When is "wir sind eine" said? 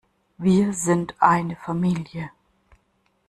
0.39-1.55